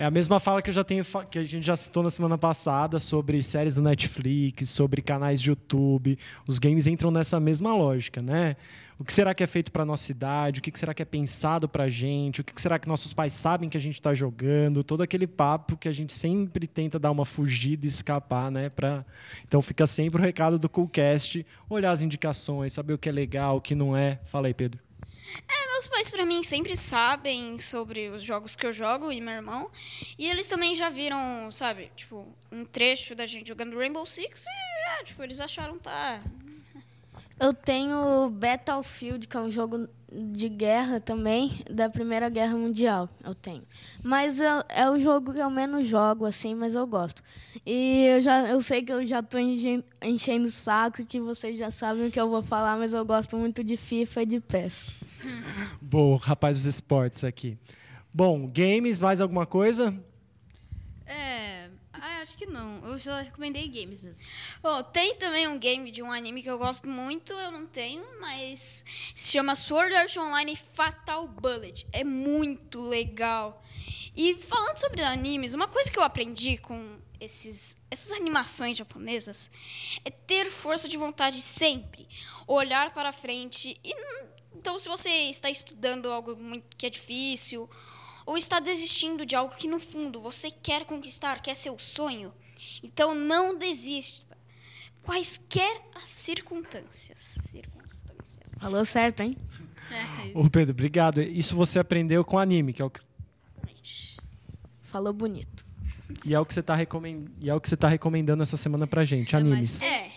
[0.00, 2.38] É a mesma fala que eu já tenho que a gente já citou na semana
[2.38, 6.18] passada sobre séries do Netflix, sobre canais de YouTube.
[6.48, 8.56] Os games entram nessa mesma lógica, né?
[8.98, 10.60] O que será que é feito para nossa idade?
[10.60, 12.40] O que será que é pensado para gente?
[12.40, 14.82] O que será que nossos pais sabem que a gente está jogando?
[14.82, 18.70] Todo aquele papo que a gente sempre tenta dar uma fugida e escapar, né?
[18.70, 19.04] Pra...
[19.46, 23.58] Então fica sempre o recado do Coolcast, olhar as indicações, saber o que é legal,
[23.58, 24.18] o que não é.
[24.24, 24.89] Fala aí, Pedro.
[25.48, 29.34] É, meus pais, pra mim, sempre sabem sobre os jogos que eu jogo e meu
[29.34, 29.70] irmão.
[30.18, 35.00] E eles também já viram, sabe, tipo, um trecho da gente jogando Rainbow Six e,
[35.00, 36.22] é, tipo, eles acharam, tá.
[37.38, 43.08] Eu tenho Battlefield, que é um jogo de guerra também, da Primeira Guerra Mundial.
[43.24, 43.62] Eu tenho.
[44.02, 47.22] Mas é, é o jogo que eu menos jogo, assim, mas eu gosto.
[47.64, 51.70] E eu, já, eu sei que eu já estou enchendo o saco, que vocês já
[51.70, 54.86] sabem o que eu vou falar, mas eu gosto muito de FIFA e de PES.
[55.80, 57.56] Boa, rapaz dos esportes aqui.
[58.12, 59.94] Bom, games, mais alguma coisa?
[61.06, 61.49] É.
[62.02, 62.82] Ah, acho que não.
[62.84, 64.24] Eu só recomendei games mesmo.
[64.92, 68.84] Tem também um game de um anime que eu gosto muito, eu não tenho, mas
[69.14, 71.86] se chama Sword Art Online Fatal Bullet.
[71.92, 73.62] É muito legal.
[74.16, 79.50] E falando sobre animes, uma coisa que eu aprendi com esses, essas animações japonesas
[80.04, 82.08] é ter força de vontade sempre,
[82.46, 83.78] olhar para frente.
[83.84, 83.94] E,
[84.56, 87.68] então, se você está estudando algo muito, que é difícil
[88.30, 92.32] ou está desistindo de algo que no fundo você quer conquistar, quer seu sonho,
[92.80, 94.38] então não desista.
[95.02, 97.18] Quaisquer as circunstâncias.
[97.42, 98.52] Circunstâncias.
[98.56, 99.36] Falou certo, hein?
[100.32, 101.20] Ô Pedro, obrigado.
[101.20, 104.16] Isso você aprendeu com anime, que é o que, Exatamente.
[104.84, 105.66] Falou bonito.
[106.24, 108.56] e é o que você está recomendando, e é o que você tá recomendando essa
[108.56, 109.82] semana pra gente, animes.
[109.82, 110.12] É.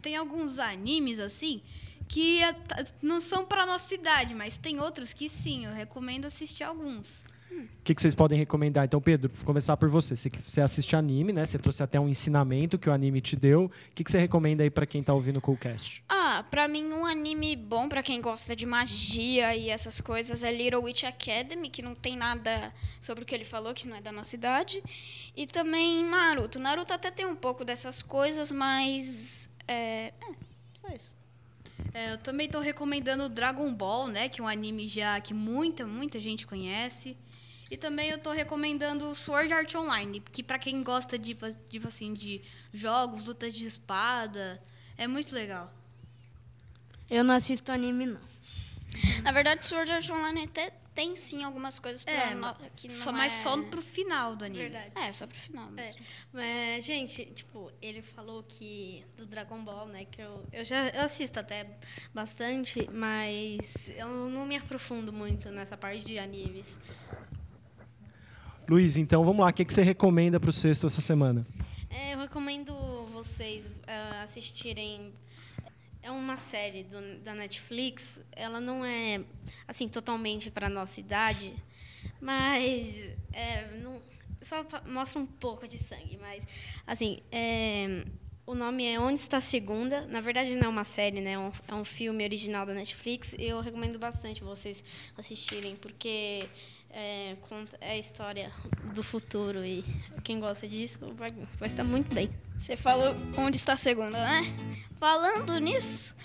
[0.00, 1.60] Tem alguns animes assim
[2.06, 2.54] que é-
[3.02, 5.64] não são pra nossa idade, mas tem outros que sim.
[5.66, 7.26] Eu recomendo assistir alguns.
[7.50, 8.84] O que, que vocês podem recomendar?
[8.84, 10.14] Então, Pedro, vou começar por você.
[10.14, 11.46] Você, você assiste anime, né?
[11.46, 13.64] Você trouxe até um ensinamento que o anime te deu.
[13.64, 16.04] O que, que você recomenda aí pra quem tá ouvindo o Coolcast?
[16.08, 20.52] Ah, pra mim um anime bom pra quem gosta de magia e essas coisas é
[20.52, 24.00] Little Witch Academy, que não tem nada sobre o que ele falou, que não é
[24.02, 24.82] da nossa idade.
[25.34, 26.58] E também Naruto.
[26.58, 30.12] Naruto até tem um pouco dessas coisas, mas é, é
[30.80, 31.14] só isso.
[31.94, 34.28] É, eu também tô recomendando Dragon Ball, né?
[34.28, 37.16] Que é um anime já que muita, muita gente conhece.
[37.70, 41.34] E também eu tô recomendando Sword Art Online, que pra quem gosta de,
[41.68, 42.40] tipo assim, de
[42.72, 44.62] jogos, lutas de espada,
[44.96, 45.72] é muito legal.
[47.10, 48.20] Eu não assisto anime, não.
[49.22, 52.94] Na verdade, Sword Art Online até tem sim algumas coisas pra É, no- que não
[52.94, 53.12] só, é...
[53.12, 54.64] mas só pro final do anime.
[54.68, 54.92] Verdade.
[54.96, 56.00] É, só pro final É, mesmo.
[56.32, 61.02] mas, gente, tipo, ele falou que do Dragon Ball, né, que eu, eu já eu
[61.02, 61.78] assisto até
[62.12, 66.80] bastante, mas eu não me aprofundo muito nessa parte de animes.
[68.68, 69.48] Luiz, então vamos lá.
[69.50, 71.46] O que, que você recomenda pro sexto essa semana?
[71.88, 72.74] É, eu recomendo
[73.12, 75.12] vocês ah, assistirem.
[76.02, 78.18] É uma série do- da Netflix.
[78.32, 79.22] Ela não é
[79.66, 81.54] assim totalmente para nossa idade,
[82.20, 82.94] mas
[83.32, 84.00] é, não-
[84.42, 86.18] só mostra um pouco de sangue.
[86.20, 86.44] Mas
[86.86, 88.04] assim, é,
[88.46, 90.02] o nome é Onde Está a Segunda.
[90.06, 91.32] Na verdade, não é uma série, né?
[91.32, 93.34] É um, é um filme original da Netflix.
[93.38, 94.84] Eu recomendo bastante vocês
[95.16, 96.48] assistirem, porque
[96.90, 98.50] é, conta é a história
[98.94, 99.64] do futuro.
[99.64, 99.84] E
[100.24, 102.30] quem gosta disso vai, vai estar muito bem.
[102.58, 104.52] Você falou onde está a segunda, né?
[104.98, 106.16] Falando nisso,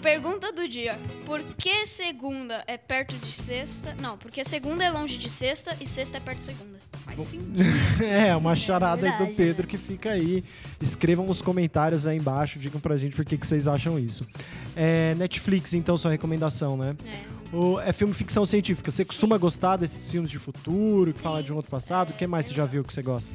[0.00, 0.98] pergunta do dia.
[1.24, 3.94] Por que segunda é perto de sexta?
[4.00, 6.76] Não, porque segunda é longe de sexta e sexta é perto de segunda.
[8.04, 10.44] É, uma charada aí do verdade, Pedro que fica aí.
[10.80, 14.26] Escrevam nos comentários aí embaixo, digam pra gente por que, que vocês acham isso.
[14.74, 16.94] É, Netflix, então, sua recomendação, né?
[17.04, 17.35] É.
[17.84, 18.90] É filme ficção científica.
[18.90, 22.10] Você costuma gostar desses filmes de futuro, que fala de um outro passado?
[22.10, 23.32] O que mais você já viu que você gosta?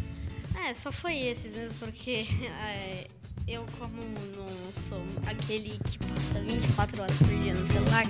[0.66, 2.28] É, só foi esses mesmo, porque
[2.64, 3.08] é,
[3.48, 4.02] eu, como
[4.36, 4.48] não
[4.88, 8.06] sou aquele que passa 24 horas por dia no celular,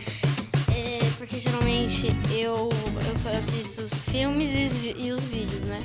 [0.76, 2.70] é, porque geralmente eu,
[3.08, 5.80] eu só assisto os filmes e os vídeos, né?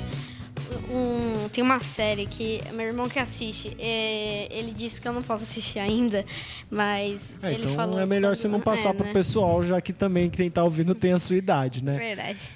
[0.89, 5.21] Um, tem uma série que meu irmão que assiste, é, ele disse que eu não
[5.21, 6.25] posso assistir ainda,
[6.71, 7.99] mas É, ele então falou.
[7.99, 9.11] é melhor você não passar é, pro né?
[9.13, 11.97] pessoal, já que também quem tá ouvindo tem a sua idade, né?
[11.97, 12.53] Verdade.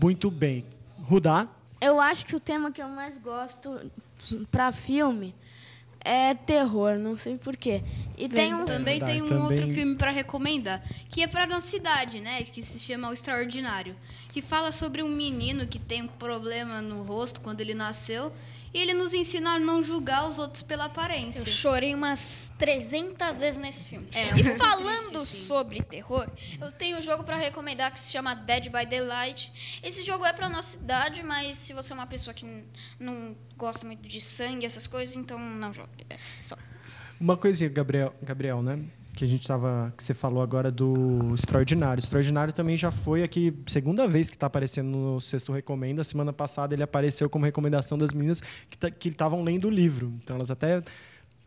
[0.00, 0.64] Muito bem.
[1.02, 1.48] Rudá?
[1.80, 3.78] Eu acho que o tema que eu mais gosto
[4.50, 5.34] pra filme
[6.06, 7.82] é terror, não sei porquê.
[8.16, 8.64] E tem um.
[8.64, 12.42] Também Verdade, tem um também- outro filme pra recomendar, que é pra nossa cidade, né?
[12.42, 13.94] Que se chama O Extraordinário.
[14.32, 18.32] Que fala sobre um menino que tem um problema no rosto quando ele nasceu.
[18.72, 21.40] E ele nos ensina a não julgar os outros pela aparência.
[21.40, 24.08] Eu chorei umas 300 vezes nesse filme.
[24.12, 26.28] É, e muito falando triste, sobre terror,
[26.60, 29.80] eu tenho um jogo pra recomendar que se chama Dead by Daylight.
[29.82, 32.46] Esse jogo é pra nossa idade, mas se você é uma pessoa que
[32.98, 36.06] não gosta muito de sangue, essas coisas, então não jogue.
[36.10, 36.56] É, só.
[37.18, 38.84] Uma coisinha, Gabriel, Gabriel, né?
[39.16, 39.92] Que a gente tava.
[39.96, 41.98] Que você falou agora do Extraordinário.
[42.00, 46.04] Extraordinário também já foi aqui, segunda vez que tá aparecendo no Sexto Recomenda.
[46.04, 50.12] Semana passada ele apareceu como recomendação das meninas que tá- que estavam lendo o livro.
[50.22, 50.82] Então elas até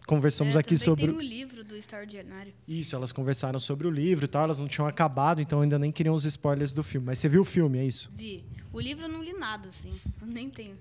[0.07, 1.05] conversamos É, aqui sobre.
[1.05, 2.51] Tem o livro do Extraordinário.
[2.67, 5.91] Isso, elas conversaram sobre o livro e tal, elas não tinham acabado, então ainda nem
[5.91, 7.05] queriam os spoilers do filme.
[7.05, 8.11] Mas você viu o filme, é isso?
[8.17, 8.43] Vi.
[8.73, 9.93] O livro eu não li nada, assim.
[10.19, 10.75] Eu nem tenho.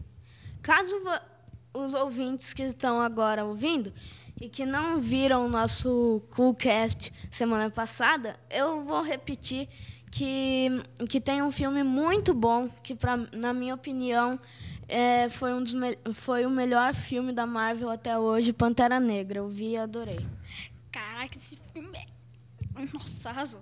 [0.62, 0.94] Caso
[1.74, 3.92] os ouvintes que estão agora ouvindo
[4.40, 9.68] e que não viram o nosso Coolcast semana passada, eu vou repetir
[10.10, 10.68] que,
[11.08, 14.38] que tem um filme muito bom, que pra, na minha opinião
[14.88, 15.74] é, foi, um dos
[16.14, 19.38] foi o melhor filme da Marvel até hoje, Pantera Negra.
[19.40, 20.24] Eu vi e adorei.
[20.90, 22.06] Caraca, esse filme é.
[22.94, 23.60] Nossa, arrasou.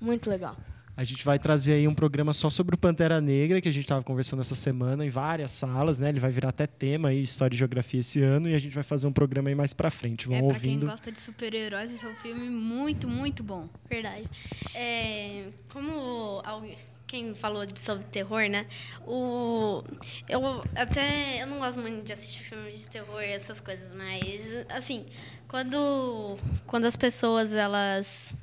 [0.00, 0.56] Muito legal.
[0.98, 3.84] A gente vai trazer aí um programa só sobre o Pantera Negra, que a gente
[3.84, 6.08] estava conversando essa semana em várias salas, né?
[6.08, 8.82] Ele vai virar até tema aí, História e Geografia esse ano, e a gente vai
[8.82, 10.26] fazer um programa aí mais pra frente.
[10.26, 10.80] Vão é, pra ouvindo.
[10.80, 13.68] quem gosta de super-heróis, esse é um filme muito, muito bom.
[13.88, 14.28] Verdade.
[14.74, 18.66] É, como alguém, quem falou de- sobre terror, né?
[19.06, 19.84] O,
[20.28, 20.40] eu
[20.74, 25.06] até eu não gosto muito de assistir filmes de terror e essas coisas, mas assim,
[25.46, 28.34] quando quando as pessoas elas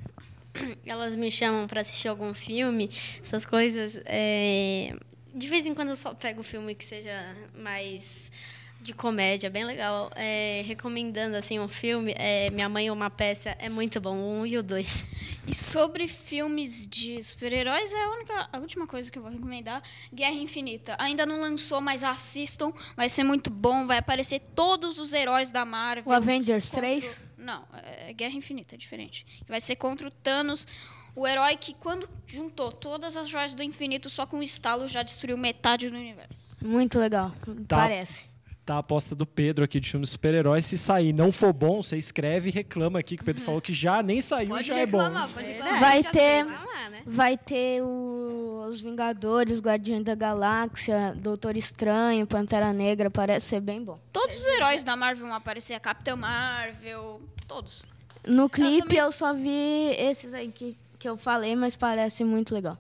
[0.86, 2.90] elas me chamam para assistir algum filme,
[3.22, 4.96] essas coisas, é,
[5.34, 8.32] de vez em quando eu só pego um filme que seja mais
[8.82, 10.12] de comédia, bem legal.
[10.16, 14.42] É, recomendando assim um filme, é, Minha Mãe é uma Peça, é muito bom, o
[14.42, 15.04] um e o dois.
[15.48, 19.82] E sobre filmes de super-heróis, é a, única, a última coisa que eu vou recomendar:
[20.14, 20.96] Guerra Infinita.
[21.00, 22.72] Ainda não lançou, mas assistam.
[22.96, 23.88] Vai ser muito bom.
[23.88, 26.04] Vai aparecer todos os heróis da Marvel.
[26.06, 27.24] O Avengers contra o- 3?
[27.46, 29.26] Não, é Guerra Infinita, é diferente.
[29.48, 30.68] Vai ser contra o Thanos,
[31.16, 35.04] o herói que, quando juntou todas as joias do infinito, só com um estalo já
[35.04, 36.58] destruiu metade do universo.
[36.66, 37.32] Muito legal.
[37.68, 37.78] Tá.
[37.78, 38.28] Parece.
[38.66, 40.66] Tá a aposta do Pedro aqui de filmes de super-heróis.
[40.66, 43.72] Se sair não for bom, você escreve e reclama aqui, que o Pedro falou que
[43.72, 44.98] já nem saiu Pode já é bom.
[44.98, 45.80] reclamar, pode reclamar.
[45.80, 47.04] Vai a gente ter- lá, né?
[47.06, 48.25] Vai ter o-
[48.68, 54.00] os Vingadores, Guardiões da Galáxia, Doutor Estranho, Pantera Negra, parece ser bem bom.
[54.12, 57.86] Todos os heróis da Marvel vão aparecer: a Capitã Marvel, todos.
[58.28, 62.54] No clipe também- eu, só vi esses aí que, que eu falei, mas parece muito
[62.54, 62.78] legal.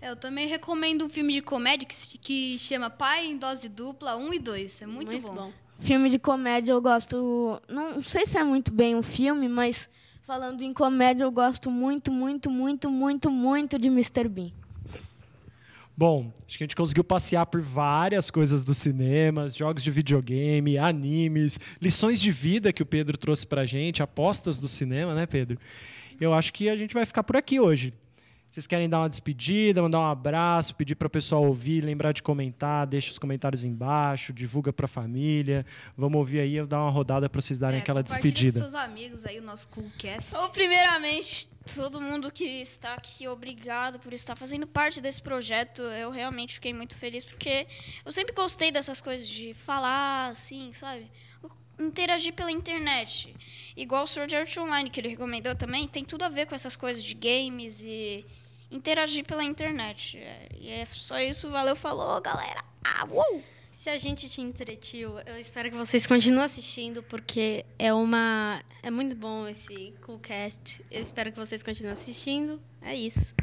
[0.00, 4.34] Eu também recomendo um filme de comédia que, que chama Pai em Dose Dupla 1
[4.34, 4.82] e 2.
[4.82, 5.52] É muito, bom.
[5.80, 7.60] Filme de comédia eu gosto.
[7.68, 9.88] Não sei se é muito bem um filme, mas
[10.24, 14.28] falando em comédia eu gosto muito, muito, muito, muito, muito de Mr.
[14.28, 14.52] Bean.
[15.98, 20.78] Bom, acho que a gente conseguiu passear por várias coisas do cinema, jogos de videogame,
[20.78, 25.58] animes, lições de vida que o Pedro trouxe pra gente, apostas do cinema, né, Pedro?
[26.20, 27.92] Eu acho que a gente vai ficar por aqui hoje.
[28.50, 32.22] Vocês querem dar uma despedida, mandar um abraço, pedir para o pessoal ouvir, lembrar de
[32.22, 35.66] comentar, deixa os comentários embaixo, divulga para a família.
[35.96, 38.58] Vamos ouvir aí, eu dar uma rodada para vocês darem É, aquela despedida.
[38.58, 40.34] com seus amigos aí o nosso Coolcast.
[40.34, 41.46] Ou, primeiramente,
[41.76, 45.82] todo mundo que está aqui, obrigado por estar fazendo parte desse projeto.
[45.82, 47.66] Eu realmente fiquei muito feliz, porque
[48.04, 51.06] eu sempre gostei dessas coisas de falar, assim, sabe?
[51.78, 53.34] Interagir pela internet.
[53.76, 56.76] Igual o Sword Art Online, que ele recomendou também, tem tudo a ver com essas
[56.76, 58.24] coisas de games e
[58.70, 60.18] interagir pela internet.
[60.18, 62.64] É, E é só isso, valeu, falou, galera.
[62.84, 63.42] Ah, uou!
[63.70, 68.60] Se a gente te entretiu, eu espero que vocês continuem assistindo, porque é uma.
[68.82, 70.84] É muito bom esse Coolcast.
[70.90, 72.60] Eu espero que vocês continuem assistindo.
[72.82, 73.36] É isso.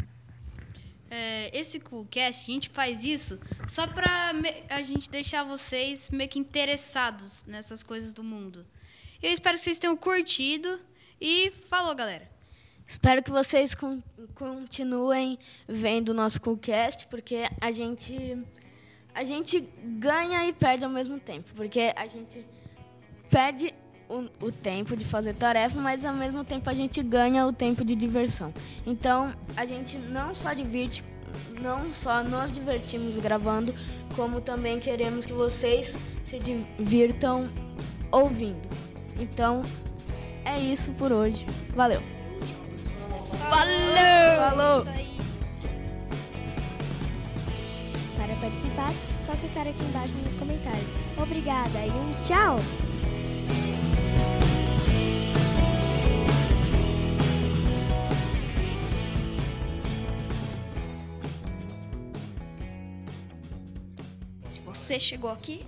[1.18, 3.40] É, esse Coolcast, a gente faz isso
[3.70, 4.34] só pra
[4.70, 8.66] a gente deixar vocês meio que interessados nessas coisas do mundo.
[9.24, 10.78] Eu espero que vocês tenham curtido
[11.22, 12.30] e falou, galera.
[12.86, 14.04] Espero que vocês con-
[14.34, 18.38] continuem vendo o nosso Coolcast, porque a gente,
[19.14, 19.62] a gente
[19.98, 21.48] ganha e perde ao mesmo tempo.
[21.56, 22.46] Porque a gente
[23.30, 23.74] perde
[24.10, 27.84] o, o tempo de fazer tarefa, mas ao mesmo tempo a gente ganha o tempo
[27.84, 28.54] de diversão.
[28.86, 31.04] Então, a gente não só divirte,
[31.62, 33.74] não só nos divertimos gravando,
[34.16, 37.50] como também queremos que vocês se divirtam
[38.12, 38.68] ouvindo.
[39.20, 39.64] Então,
[40.44, 41.46] é isso por hoje.
[41.76, 42.02] Valeu!
[43.50, 44.50] Falou!
[44.50, 44.86] Falou!
[48.16, 48.92] Para participar,
[49.22, 50.92] só clicar aqui embaixo nos comentários.
[51.18, 52.58] Obrigada e um tchau!
[64.86, 65.66] Você chegou aqui,